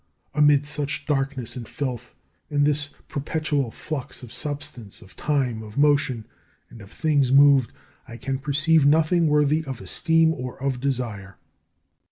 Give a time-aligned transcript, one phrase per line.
[0.33, 2.15] Amid such darkness and filth,
[2.49, 6.25] in this perpetual flux of substance, of time, of motion,
[6.71, 7.71] and of things moved,
[8.07, 11.37] I can perceive nothing worthy of esteem or of desire.